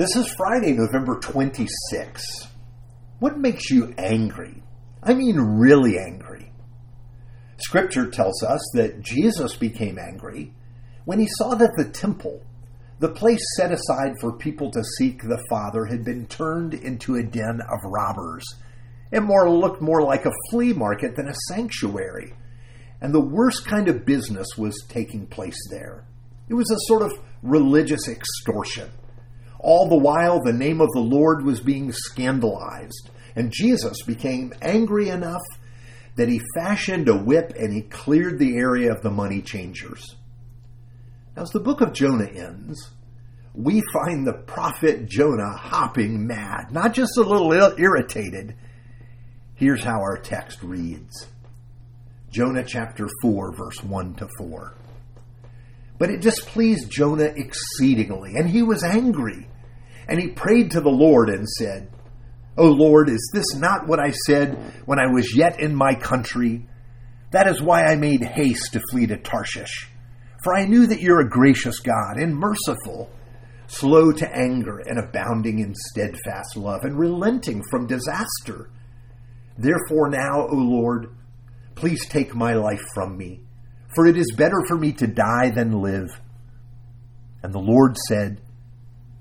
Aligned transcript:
This 0.00 0.16
is 0.16 0.32
Friday, 0.34 0.72
November 0.72 1.20
26. 1.20 2.48
What 3.18 3.38
makes 3.38 3.68
you 3.68 3.92
angry? 3.98 4.62
I 5.02 5.12
mean, 5.12 5.36
really 5.36 5.98
angry. 5.98 6.52
Scripture 7.58 8.10
tells 8.10 8.42
us 8.42 8.62
that 8.76 9.02
Jesus 9.02 9.56
became 9.56 9.98
angry 9.98 10.54
when 11.04 11.18
he 11.18 11.28
saw 11.28 11.54
that 11.54 11.74
the 11.76 11.90
temple, 11.90 12.40
the 12.98 13.10
place 13.10 13.44
set 13.58 13.72
aside 13.72 14.14
for 14.22 14.32
people 14.32 14.70
to 14.70 14.82
seek 14.96 15.20
the 15.20 15.44
Father, 15.50 15.84
had 15.84 16.02
been 16.02 16.26
turned 16.28 16.72
into 16.72 17.16
a 17.16 17.22
den 17.22 17.60
of 17.60 17.80
robbers. 17.84 18.46
It 19.12 19.20
more 19.20 19.50
looked 19.50 19.82
more 19.82 20.00
like 20.00 20.24
a 20.24 20.32
flea 20.48 20.72
market 20.72 21.14
than 21.14 21.28
a 21.28 21.36
sanctuary. 21.50 22.32
And 23.02 23.12
the 23.12 23.20
worst 23.20 23.66
kind 23.66 23.86
of 23.86 24.06
business 24.06 24.48
was 24.56 24.82
taking 24.88 25.26
place 25.26 25.60
there. 25.70 26.06
It 26.48 26.54
was 26.54 26.70
a 26.70 26.88
sort 26.88 27.02
of 27.02 27.12
religious 27.42 28.08
extortion. 28.08 28.90
All 29.62 29.88
the 29.88 29.96
while, 29.96 30.40
the 30.42 30.52
name 30.52 30.80
of 30.80 30.88
the 30.92 31.00
Lord 31.00 31.44
was 31.44 31.60
being 31.60 31.92
scandalized, 31.92 33.10
and 33.36 33.52
Jesus 33.52 34.02
became 34.06 34.54
angry 34.62 35.10
enough 35.10 35.42
that 36.16 36.28
he 36.28 36.40
fashioned 36.54 37.08
a 37.08 37.16
whip 37.16 37.52
and 37.58 37.72
he 37.72 37.82
cleared 37.82 38.38
the 38.38 38.56
area 38.56 38.90
of 38.90 39.02
the 39.02 39.10
money 39.10 39.42
changers. 39.42 40.16
As 41.36 41.50
the 41.50 41.60
book 41.60 41.80
of 41.80 41.92
Jonah 41.92 42.26
ends, 42.26 42.90
we 43.54 43.82
find 43.92 44.26
the 44.26 44.32
prophet 44.32 45.08
Jonah 45.08 45.56
hopping 45.56 46.26
mad, 46.26 46.72
not 46.72 46.94
just 46.94 47.16
a 47.16 47.22
little 47.22 47.52
irritated. 47.78 48.56
Here's 49.54 49.82
how 49.82 50.00
our 50.00 50.16
text 50.16 50.62
reads 50.62 51.28
Jonah 52.30 52.64
chapter 52.64 53.08
4, 53.22 53.54
verse 53.56 53.82
1 53.82 54.14
to 54.16 54.28
4. 54.38 54.74
But 56.00 56.08
it 56.08 56.22
displeased 56.22 56.90
Jonah 56.90 57.30
exceedingly, 57.36 58.32
and 58.36 58.48
he 58.48 58.62
was 58.62 58.82
angry. 58.82 59.46
And 60.08 60.18
he 60.18 60.28
prayed 60.28 60.70
to 60.70 60.80
the 60.80 60.88
Lord 60.88 61.28
and 61.28 61.46
said, 61.46 61.92
O 62.56 62.68
Lord, 62.68 63.10
is 63.10 63.30
this 63.34 63.54
not 63.54 63.86
what 63.86 64.00
I 64.00 64.10
said 64.10 64.56
when 64.86 64.98
I 64.98 65.12
was 65.12 65.36
yet 65.36 65.60
in 65.60 65.74
my 65.74 65.94
country? 65.94 66.66
That 67.32 67.46
is 67.46 67.60
why 67.60 67.84
I 67.84 67.96
made 67.96 68.24
haste 68.24 68.72
to 68.72 68.80
flee 68.90 69.08
to 69.08 69.18
Tarshish. 69.18 69.90
For 70.42 70.54
I 70.54 70.64
knew 70.64 70.86
that 70.86 71.02
you're 71.02 71.20
a 71.20 71.28
gracious 71.28 71.80
God 71.80 72.16
and 72.16 72.34
merciful, 72.34 73.10
slow 73.66 74.10
to 74.10 74.34
anger 74.34 74.78
and 74.78 74.98
abounding 74.98 75.58
in 75.58 75.74
steadfast 75.74 76.56
love, 76.56 76.80
and 76.84 76.98
relenting 76.98 77.62
from 77.70 77.86
disaster. 77.86 78.70
Therefore, 79.58 80.08
now, 80.08 80.46
O 80.48 80.54
Lord, 80.54 81.14
please 81.74 82.08
take 82.08 82.34
my 82.34 82.54
life 82.54 82.82
from 82.94 83.18
me 83.18 83.42
for 83.94 84.06
it 84.06 84.16
is 84.16 84.32
better 84.36 84.62
for 84.68 84.76
me 84.76 84.92
to 84.92 85.06
die 85.06 85.50
than 85.50 85.82
live. 85.82 86.20
And 87.42 87.52
the 87.52 87.58
Lord 87.58 87.96
said, 88.08 88.40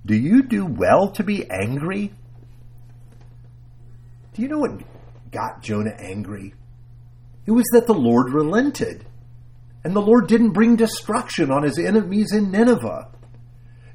Do 0.06 0.16
you 0.16 0.44
do 0.44 0.66
well 0.66 1.12
to 1.12 1.24
be 1.24 1.50
angry? 1.50 2.14
Do 4.34 4.42
you 4.42 4.48
know 4.48 4.60
what 4.60 4.82
got 5.32 5.62
Jonah 5.62 5.96
angry? 5.98 6.54
It 7.46 7.52
was 7.52 7.66
that 7.74 7.88
the 7.88 7.94
Lord 7.94 8.32
relented, 8.32 9.06
and 9.84 9.96
the 9.96 10.02
Lord 10.02 10.28
didn't 10.28 10.52
bring 10.52 10.76
destruction 10.76 11.52
on 11.52 11.64
his 11.64 11.80
enemies 11.80 12.32
in 12.32 12.52
Nineveh. 12.52 13.08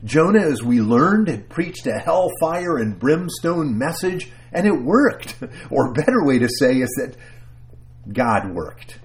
Jonah, 0.02 0.40
as 0.40 0.62
we 0.62 0.80
learned, 0.80 1.28
had 1.28 1.48
preached 1.48 1.86
a 1.86 1.98
hellfire 1.98 2.78
and 2.78 2.98
brimstone 2.98 3.78
message, 3.78 4.30
and 4.52 4.66
it 4.66 4.82
worked. 4.82 5.36
Or 5.70 5.92
better 5.92 6.24
way 6.24 6.38
to 6.40 6.48
say 6.48 6.78
is 6.78 6.90
that 6.98 7.16
God 8.12 8.52
worked 8.52 8.98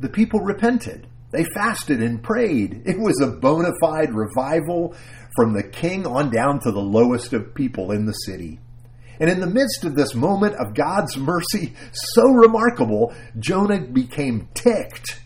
the 0.00 0.08
people 0.08 0.40
repented. 0.40 1.06
They 1.30 1.44
fasted 1.54 2.00
and 2.00 2.22
prayed. 2.22 2.82
It 2.86 2.98
was 2.98 3.20
a 3.20 3.26
bona 3.26 3.72
fide 3.80 4.14
revival 4.14 4.94
from 5.34 5.52
the 5.52 5.62
king 5.62 6.06
on 6.06 6.30
down 6.30 6.60
to 6.60 6.70
the 6.70 6.80
lowest 6.80 7.32
of 7.32 7.54
people 7.54 7.90
in 7.92 8.06
the 8.06 8.12
city. 8.12 8.60
And 9.18 9.30
in 9.30 9.40
the 9.40 9.46
midst 9.46 9.84
of 9.84 9.94
this 9.94 10.14
moment 10.14 10.54
of 10.56 10.74
God's 10.74 11.16
mercy, 11.16 11.74
so 11.92 12.22
remarkable, 12.24 13.14
Jonah 13.38 13.80
became 13.80 14.48
ticked. 14.54 15.20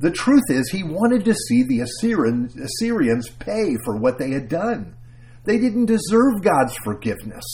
The 0.00 0.10
truth 0.10 0.44
is, 0.48 0.70
he 0.70 0.82
wanted 0.82 1.24
to 1.24 1.34
see 1.34 1.62
the 1.62 1.80
Assyrians, 1.80 3.28
pay 3.38 3.76
for 3.84 3.96
what 3.96 4.18
they 4.18 4.30
had 4.30 4.48
done. 4.48 4.96
They 5.44 5.58
didn't 5.58 5.86
deserve 5.86 6.42
God's 6.42 6.76
forgiveness. 6.84 7.44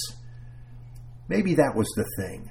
Maybe 1.29 1.55
that 1.55 1.75
was 1.75 1.89
the 1.97 2.07
thing. 2.23 2.51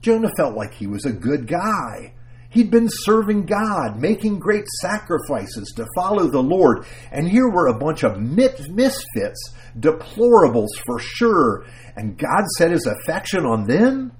Jonah 0.00 0.30
felt 0.36 0.56
like 0.56 0.74
he 0.74 0.86
was 0.86 1.04
a 1.04 1.12
good 1.12 1.46
guy. 1.46 2.14
He'd 2.56 2.70
been 2.70 2.88
serving 2.90 3.44
God, 3.44 4.00
making 4.00 4.38
great 4.38 4.64
sacrifices 4.80 5.74
to 5.76 5.86
follow 5.94 6.28
the 6.28 6.42
Lord. 6.42 6.86
And 7.12 7.28
here 7.28 7.50
were 7.50 7.66
a 7.66 7.78
bunch 7.78 8.02
of 8.02 8.18
misfits, 8.18 9.52
deplorables 9.78 10.70
for 10.86 10.98
sure. 10.98 11.66
And 11.96 12.16
God 12.16 12.46
set 12.56 12.70
his 12.70 12.86
affection 12.86 13.44
on 13.44 13.66
them? 13.66 14.12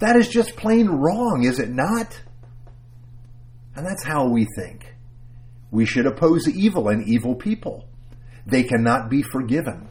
That 0.00 0.16
is 0.16 0.28
just 0.28 0.56
plain 0.56 0.88
wrong, 0.88 1.44
is 1.44 1.60
it 1.60 1.70
not? 1.70 2.20
And 3.76 3.86
that's 3.86 4.02
how 4.02 4.28
we 4.28 4.48
think. 4.56 4.96
We 5.70 5.86
should 5.86 6.06
oppose 6.06 6.48
evil 6.48 6.88
and 6.88 7.08
evil 7.08 7.36
people. 7.36 7.86
They 8.44 8.64
cannot 8.64 9.08
be 9.08 9.22
forgiven. 9.22 9.88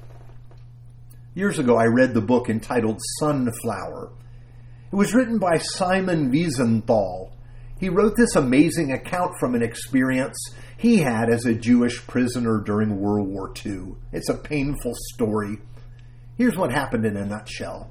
Years 1.35 1.57
ago, 1.57 1.77
I 1.77 1.85
read 1.85 2.13
the 2.13 2.21
book 2.21 2.49
entitled 2.49 2.99
Sunflower. 3.21 4.11
It 4.91 4.95
was 4.97 5.13
written 5.13 5.39
by 5.39 5.57
Simon 5.57 6.33
Wiesenthal, 6.33 7.31
he 7.81 7.89
wrote 7.89 8.15
this 8.15 8.35
amazing 8.35 8.91
account 8.91 9.33
from 9.39 9.55
an 9.55 9.63
experience 9.63 10.37
he 10.77 10.97
had 10.97 11.31
as 11.31 11.45
a 11.45 11.55
Jewish 11.55 12.05
prisoner 12.05 12.61
during 12.63 13.01
World 13.01 13.27
War 13.27 13.51
II. 13.65 13.95
It's 14.11 14.29
a 14.29 14.37
painful 14.37 14.93
story. 15.13 15.57
Here's 16.37 16.55
what 16.55 16.71
happened 16.71 17.07
in 17.07 17.17
a 17.17 17.25
nutshell. 17.25 17.89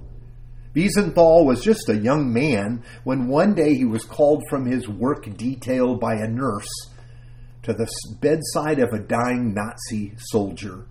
Wiesenthal 0.77 1.45
was 1.45 1.65
just 1.65 1.89
a 1.89 1.97
young 1.97 2.33
man 2.33 2.85
when 3.03 3.27
one 3.27 3.53
day 3.53 3.75
he 3.75 3.85
was 3.85 4.05
called 4.05 4.45
from 4.49 4.65
his 4.65 4.89
work 4.89 5.25
detail 5.37 5.97
by 5.97 6.15
a 6.15 6.29
nurse 6.29 6.71
to 7.65 7.73
the 7.73 7.91
bedside 8.21 8.79
of 8.79 8.91
a 8.93 9.01
dying 9.01 9.53
Nazi 9.53 10.13
soldier. 10.19 10.87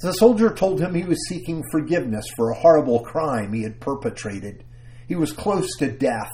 The 0.00 0.14
soldier 0.14 0.48
told 0.48 0.80
him 0.80 0.94
he 0.94 1.04
was 1.04 1.28
seeking 1.28 1.62
forgiveness 1.70 2.24
for 2.34 2.48
a 2.48 2.58
horrible 2.58 3.00
crime 3.00 3.52
he 3.52 3.64
had 3.64 3.80
perpetrated. 3.80 4.64
He 5.06 5.14
was 5.14 5.30
close 5.30 5.76
to 5.76 5.92
death 5.92 6.30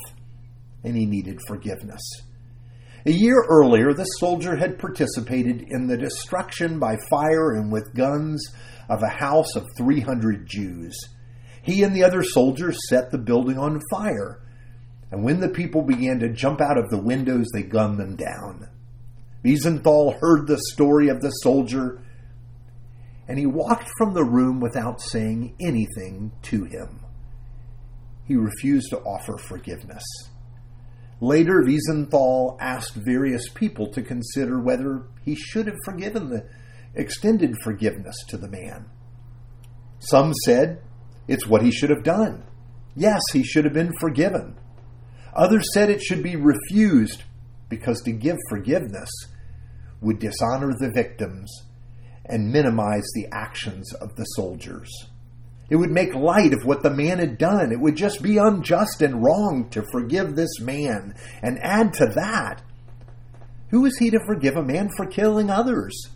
and 0.85 0.97
he 0.97 1.07
needed 1.07 1.41
forgiveness. 1.47 2.03
A 3.07 3.13
year 3.13 3.45
earlier, 3.49 3.93
the 3.93 4.05
soldier 4.05 4.57
had 4.57 4.79
participated 4.79 5.67
in 5.69 5.87
the 5.87 5.97
destruction 5.97 6.81
by 6.81 6.97
fire 7.09 7.55
and 7.55 7.71
with 7.71 7.95
guns 7.95 8.53
of 8.89 9.01
a 9.03 9.09
house 9.09 9.55
of 9.55 9.67
300 9.79 10.47
Jews. 10.47 10.99
He 11.63 11.83
and 11.85 11.95
the 11.95 12.03
other 12.05 12.25
soldiers 12.25 12.77
set 12.89 13.11
the 13.11 13.19
building 13.19 13.59
on 13.59 13.81
fire, 13.91 14.41
and 15.11 15.23
when 15.23 15.41
the 15.41 15.49
people 15.49 15.83
began 15.83 16.19
to 16.19 16.33
jump 16.33 16.61
out 16.61 16.79
of 16.79 16.91
the 16.91 17.01
windows, 17.01 17.47
they 17.53 17.63
gunned 17.63 17.99
them 17.99 18.17
down. 18.17 18.69
Wiesenthal 19.45 20.19
heard 20.21 20.49
the 20.49 20.61
story 20.73 21.09
of 21.09 21.21
the 21.21 21.31
soldier, 21.31 22.03
and 23.29 23.39
he 23.39 23.47
walked 23.47 23.89
from 23.99 24.15
the 24.15 24.25
room 24.25 24.59
without 24.59 25.01
saying 25.01 25.55
anything 25.61 26.33
to 26.43 26.65
him. 26.65 27.01
He 28.25 28.35
refused 28.35 28.91
to 28.91 28.99
offer 28.99 29.39
forgiveness. 29.39 30.03
Later, 31.21 31.63
Wiesenthal 31.63 32.59
asked 32.61 32.95
various 32.95 33.49
people 33.49 33.91
to 33.93 34.03
consider 34.03 34.61
whether 34.61 35.07
he 35.23 35.35
should 35.35 35.67
have 35.67 35.77
forgiven 35.85 36.29
the 36.29 36.47
extended 36.95 37.55
forgiveness 37.63 38.17
to 38.29 38.37
the 38.37 38.49
man. 38.49 38.87
Some 39.99 40.35
said 40.45 40.83
it's 41.27 41.47
what 41.47 41.63
he 41.63 41.71
should 41.71 41.91
have 41.91 42.03
done. 42.03 42.45
Yes, 42.95 43.21
he 43.33 43.43
should 43.43 43.65
have 43.65 43.75
been 43.75 43.93
forgiven. 43.99 44.59
Others 45.35 45.65
said 45.73 45.91
it 45.91 46.03
should 46.03 46.23
be 46.23 46.37
refused 46.37 47.25
because 47.69 48.01
to 48.03 48.13
give 48.13 48.37
forgiveness 48.49 49.11
would 50.01 50.19
dishonor 50.19 50.73
the 50.79 50.91
victims 50.95 51.51
and 52.25 52.53
minimize 52.53 53.07
the 53.15 53.27
actions 53.33 53.93
of 53.95 54.17
the 54.17 54.25
soldiers. 54.25 54.91
It 55.69 55.77
would 55.77 55.91
make 55.91 56.15
light 56.15 56.53
of 56.53 56.65
what 56.65 56.83
the 56.83 56.95
man 56.95 57.19
had 57.19 57.39
done. 57.39 57.73
It 57.73 57.81
would 57.81 57.97
just 57.97 58.23
be 58.23 58.39
unjust 58.39 59.03
and 59.03 59.23
wrong 59.23 59.69
to 59.71 59.85
forgive 59.91 60.37
this 60.37 60.61
man. 60.61 61.15
And 61.43 61.59
add 61.61 61.93
to 61.95 62.07
that, 62.15 62.63
who 63.71 63.85
is 63.85 63.99
he 63.99 64.11
to 64.11 64.21
forgive 64.27 64.57
a 64.57 64.63
man 64.63 64.91
for 64.97 65.07
killing 65.07 65.51
others? 65.51 66.09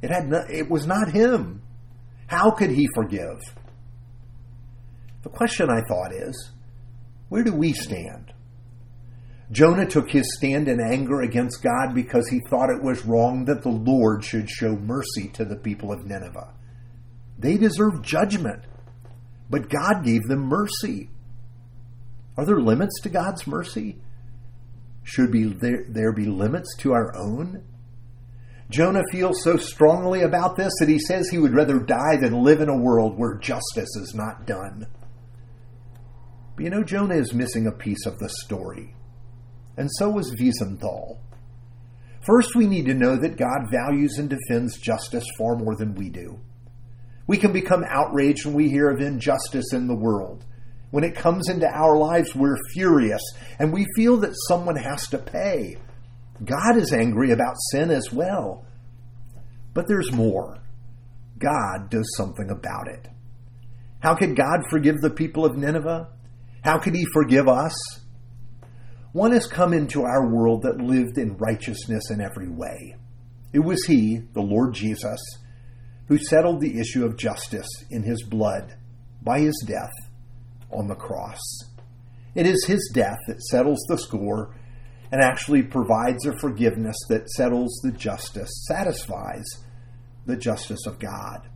It, 0.00 0.10
had 0.10 0.28
no, 0.28 0.44
it 0.48 0.70
was 0.70 0.86
not 0.86 1.10
him. 1.10 1.62
How 2.28 2.50
could 2.50 2.70
he 2.70 2.88
forgive? 2.94 3.38
The 5.22 5.28
question 5.30 5.68
I 5.70 5.82
thought 5.88 6.12
is 6.12 6.52
where 7.28 7.44
do 7.44 7.52
we 7.52 7.74
stand? 7.74 8.32
Jonah 9.50 9.86
took 9.86 10.10
his 10.10 10.36
stand 10.36 10.68
in 10.68 10.80
anger 10.80 11.22
against 11.22 11.62
God 11.62 11.94
because 11.94 12.28
he 12.28 12.40
thought 12.48 12.70
it 12.70 12.82
was 12.82 13.04
wrong 13.04 13.46
that 13.46 13.62
the 13.62 13.70
Lord 13.70 14.22
should 14.22 14.48
show 14.48 14.76
mercy 14.76 15.28
to 15.34 15.44
the 15.44 15.56
people 15.56 15.90
of 15.90 16.04
Nineveh. 16.04 16.52
They 17.38 17.56
deserve 17.56 18.02
judgment, 18.02 18.64
but 19.48 19.68
God 19.68 20.04
gave 20.04 20.24
them 20.24 20.40
mercy. 20.40 21.10
Are 22.36 22.44
there 22.44 22.60
limits 22.60 23.00
to 23.02 23.08
God's 23.08 23.46
mercy? 23.46 23.98
Should 25.04 25.30
be 25.30 25.44
there, 25.44 25.84
there 25.88 26.12
be 26.12 26.26
limits 26.26 26.76
to 26.78 26.92
our 26.92 27.16
own? 27.16 27.64
Jonah 28.70 29.04
feels 29.10 29.42
so 29.42 29.56
strongly 29.56 30.20
about 30.20 30.56
this 30.56 30.72
that 30.78 30.88
he 30.88 30.98
says 30.98 31.30
he 31.30 31.38
would 31.38 31.54
rather 31.54 31.78
die 31.78 32.16
than 32.20 32.42
live 32.42 32.60
in 32.60 32.68
a 32.68 32.76
world 32.76 33.18
where 33.18 33.38
justice 33.38 33.96
is 33.96 34.14
not 34.14 34.46
done. 34.46 34.86
But 36.54 36.64
you 36.64 36.70
know, 36.70 36.82
Jonah 36.82 37.14
is 37.14 37.32
missing 37.32 37.66
a 37.66 37.72
piece 37.72 38.04
of 38.04 38.18
the 38.18 38.28
story. 38.28 38.94
And 39.76 39.88
so 39.92 40.10
was 40.10 40.34
Wiesenthal. 40.34 41.18
First, 42.20 42.54
we 42.54 42.66
need 42.66 42.86
to 42.86 42.94
know 42.94 43.16
that 43.16 43.38
God 43.38 43.70
values 43.70 44.18
and 44.18 44.28
defends 44.28 44.78
justice 44.78 45.24
far 45.38 45.56
more 45.56 45.76
than 45.76 45.94
we 45.94 46.10
do. 46.10 46.40
We 47.28 47.36
can 47.36 47.52
become 47.52 47.84
outraged 47.86 48.46
when 48.46 48.54
we 48.54 48.70
hear 48.70 48.90
of 48.90 49.00
injustice 49.00 49.72
in 49.72 49.86
the 49.86 49.94
world. 49.94 50.44
When 50.90 51.04
it 51.04 51.14
comes 51.14 51.48
into 51.48 51.68
our 51.68 51.96
lives, 51.96 52.34
we're 52.34 52.56
furious 52.72 53.22
and 53.58 53.72
we 53.72 53.86
feel 53.94 54.16
that 54.16 54.34
someone 54.48 54.76
has 54.76 55.06
to 55.08 55.18
pay. 55.18 55.76
God 56.42 56.76
is 56.76 56.92
angry 56.92 57.30
about 57.30 57.56
sin 57.70 57.90
as 57.90 58.10
well. 58.12 58.64
But 59.74 59.86
there's 59.86 60.10
more. 60.10 60.58
God 61.38 61.90
does 61.90 62.10
something 62.16 62.50
about 62.50 62.88
it. 62.88 63.08
How 64.00 64.14
could 64.14 64.34
God 64.34 64.60
forgive 64.70 64.96
the 65.00 65.10
people 65.10 65.44
of 65.44 65.56
Nineveh? 65.56 66.08
How 66.62 66.78
could 66.78 66.94
He 66.94 67.04
forgive 67.12 67.46
us? 67.46 67.74
One 69.12 69.32
has 69.32 69.46
come 69.46 69.72
into 69.72 70.02
our 70.02 70.26
world 70.26 70.62
that 70.62 70.80
lived 70.80 71.18
in 71.18 71.36
righteousness 71.36 72.10
in 72.10 72.20
every 72.20 72.48
way. 72.48 72.96
It 73.52 73.60
was 73.60 73.84
He, 73.84 74.22
the 74.32 74.40
Lord 74.40 74.74
Jesus, 74.74 75.20
who 76.08 76.18
settled 76.18 76.60
the 76.60 76.80
issue 76.80 77.04
of 77.04 77.16
justice 77.16 77.68
in 77.90 78.02
His 78.02 78.22
blood 78.22 78.74
by 79.22 79.40
His 79.40 79.64
death 79.66 79.92
on 80.70 80.88
the 80.88 80.94
cross. 80.94 81.38
It 82.34 82.46
is 82.46 82.64
His 82.66 82.90
death 82.92 83.18
that 83.28 83.42
settles 83.42 83.84
the 83.88 83.98
score 83.98 84.54
and 85.10 85.22
actually 85.22 85.62
provides 85.62 86.26
a 86.26 86.38
forgiveness 86.38 86.96
that 87.08 87.30
settles 87.30 87.80
the 87.82 87.92
justice, 87.92 88.50
satisfies 88.68 89.46
the 90.26 90.36
justice 90.36 90.86
of 90.86 90.98
God. 90.98 91.48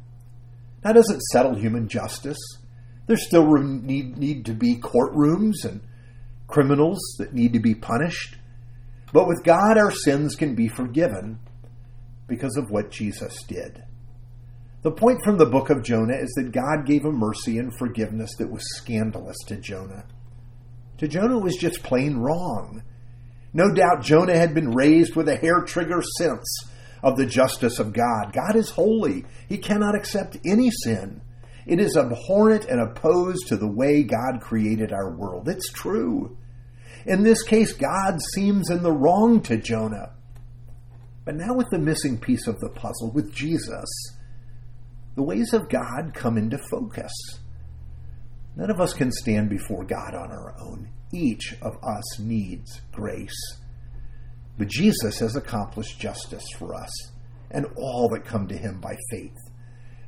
That 0.83 0.95
doesn't 0.95 1.23
settle 1.23 1.55
human 1.55 1.89
justice. 1.89 2.39
There 3.07 3.17
still 3.17 3.47
need, 3.57 4.17
need 4.17 4.47
to 4.47 4.55
be 4.55 4.77
courtrooms 4.77 5.65
and 5.65 5.83
criminals 6.47 6.99
that 7.19 7.35
need 7.35 7.53
to 7.53 7.61
be 7.61 7.75
punished. 7.75 8.37
But 9.13 9.29
with 9.29 9.45
God, 9.45 9.77
our 9.77 9.91
sins 9.91 10.35
can 10.35 10.55
be 10.55 10.69
forgiven 10.69 11.39
because 12.27 12.57
of 12.57 12.71
what 12.71 12.91
Jesus 12.91 13.43
did. 13.43 13.83
The 14.83 14.91
point 14.91 15.23
from 15.25 15.39
the 15.39 15.47
book 15.47 15.71
of 15.71 15.85
Jonah 15.85 16.17
is 16.17 16.33
that 16.37 16.51
God 16.51 16.87
gave 16.87 17.05
a 17.05 17.13
mercy 17.13 17.59
and 17.59 17.73
forgiveness 17.79 18.35
that 18.39 18.51
was 18.51 18.65
scandalous 18.77 19.37
to 19.47 19.57
Jonah. 19.57 20.05
To 20.99 21.07
Jonah, 21.07 21.39
was 21.39 21.57
just 21.57 21.85
plain 21.85 22.17
wrong. 22.17 22.83
No 23.53 23.73
doubt 23.73 24.03
Jonah 24.03 24.37
had 24.37 24.55
been 24.55 24.73
raised 24.73 25.15
with 25.15 25.29
a 25.29 25.37
hair 25.37 25.61
trigger 25.61 26.03
sense 26.19 26.65
of 27.03 27.17
the 27.17 27.27
justice 27.27 27.79
of 27.79 27.93
God. 27.93 28.33
God 28.33 28.57
is 28.57 28.71
holy, 28.71 29.25
He 29.49 29.59
cannot 29.59 29.95
accept 29.95 30.39
any 30.45 30.71
sin. 30.71 31.21
It 31.65 31.79
is 31.79 31.97
abhorrent 31.97 32.65
and 32.65 32.81
opposed 32.81 33.47
to 33.49 33.57
the 33.57 33.71
way 33.71 34.03
God 34.03 34.41
created 34.41 34.93
our 34.93 35.15
world. 35.15 35.49
It's 35.49 35.71
true. 35.71 36.37
In 37.07 37.23
this 37.23 37.43
case, 37.43 37.73
God 37.73 38.21
seems 38.35 38.69
in 38.69 38.83
the 38.83 38.93
wrong 38.93 39.43
to 39.43 39.57
Jonah. 39.57 40.15
But 41.25 41.37
now, 41.37 41.55
with 41.55 41.69
the 41.71 41.79
missing 41.79 42.19
piece 42.19 42.49
of 42.49 42.59
the 42.59 42.69
puzzle, 42.69 43.13
with 43.13 43.33
Jesus, 43.33 43.89
the 45.15 45.23
ways 45.23 45.53
of 45.53 45.69
God 45.69 46.13
come 46.15 46.39
into 46.39 46.59
focus. 46.71 47.13
None 48.57 48.71
of 48.71 48.81
us 48.81 48.93
can 48.93 49.11
stand 49.11 49.51
before 49.51 49.85
God 49.85 50.15
on 50.15 50.31
our 50.31 50.55
own. 50.61 50.91
Each 51.13 51.55
of 51.63 51.73
us 51.83 52.19
needs 52.19 52.81
grace. 52.93 53.59
But 54.59 54.69
Jesus 54.69 55.19
has 55.19 55.37
accomplished 55.37 56.01
justice 56.01 56.45
for 56.59 56.75
us 56.75 57.13
and 57.51 57.67
all 57.77 58.09
that 58.11 58.25
come 58.25 58.49
to 58.49 58.57
him 58.57 58.81
by 58.81 58.97
faith, 59.11 59.37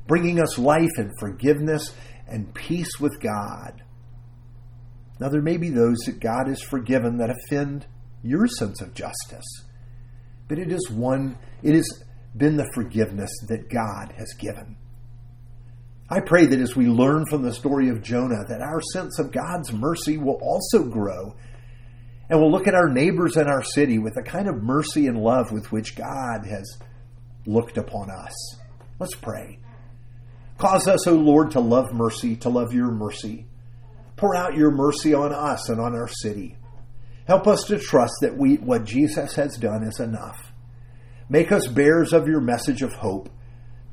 bringing 0.07 0.41
us 0.41 0.59
life 0.59 0.93
and 0.97 1.11
forgiveness 1.19 1.95
and 2.27 2.55
peace 2.55 3.01
with 3.01 3.21
God. 3.21 3.83
Now, 5.21 5.29
there 5.29 5.43
may 5.43 5.57
be 5.57 5.71
those 5.71 5.99
that 6.07 6.21
God 6.21 6.49
has 6.49 6.63
forgiven 6.63 7.19
that 7.19 7.31
offend 7.31 7.87
your 8.23 8.47
sense 8.47 8.81
of 8.81 8.95
justice, 8.95 9.65
but 10.49 10.59
it 10.59 10.73
is 10.73 10.91
one, 10.91 11.39
it 11.63 11.75
has 11.75 11.89
been 12.37 12.57
the 12.57 12.71
forgiveness 12.75 13.31
that 13.49 13.71
God 13.71 14.15
has 14.17 14.33
given. 14.39 14.77
I 16.15 16.21
pray 16.21 16.47
that 16.47 16.61
as 16.61 16.77
we 16.77 16.87
learn 16.87 17.27
from 17.27 17.43
the 17.43 17.53
story 17.53 17.89
of 17.89 18.01
Jonah, 18.01 18.45
that 18.49 18.61
our 18.61 18.81
sense 18.93 19.19
of 19.19 19.33
God's 19.33 19.73
mercy 19.73 20.17
will 20.17 20.39
also 20.41 20.85
grow. 20.85 21.35
And 22.31 22.39
we'll 22.39 22.53
look 22.53 22.69
at 22.69 22.75
our 22.77 22.89
neighbors 22.89 23.37
and 23.37 23.49
our 23.49 23.65
city 23.65 23.99
with 23.99 24.15
the 24.15 24.23
kind 24.23 24.47
of 24.47 24.63
mercy 24.63 25.09
and 25.09 25.19
love 25.19 25.51
with 25.51 25.73
which 25.73 25.97
God 25.97 26.47
has 26.47 26.79
looked 27.47 27.79
upon 27.79 28.11
us. 28.11 28.33
Let's 29.01 29.17
pray. 29.17 29.59
Cause 30.57 30.87
us, 30.87 31.09
O 31.09 31.15
Lord, 31.15 31.51
to 31.51 31.61
love 31.61 31.93
mercy, 31.93 32.37
to 32.37 32.49
love 32.49 32.73
your 32.73 32.93
mercy. 32.93 33.49
Pour 34.15 34.37
out 34.37 34.55
your 34.55 34.71
mercy 34.71 35.15
on 35.15 35.33
us 35.33 35.69
and 35.69 35.81
on 35.81 35.97
our 35.97 36.07
city. 36.07 36.57
Help 37.27 37.49
us 37.49 37.65
to 37.65 37.77
trust 37.77 38.15
that 38.21 38.39
we, 38.39 38.55
what 38.59 38.85
Jesus 38.85 39.35
has 39.35 39.57
done 39.57 39.83
is 39.83 39.99
enough. 39.99 40.53
Make 41.29 41.51
us 41.51 41.67
bearers 41.67 42.13
of 42.13 42.29
your 42.29 42.41
message 42.41 42.83
of 42.83 42.93
hope 42.93 43.31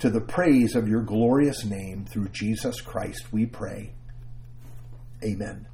to 0.01 0.09
the 0.09 0.19
praise 0.19 0.73
of 0.73 0.89
your 0.89 1.03
glorious 1.03 1.63
name 1.63 2.05
through 2.05 2.27
Jesus 2.29 2.81
Christ, 2.81 3.31
we 3.31 3.45
pray. 3.45 3.93
Amen. 5.23 5.67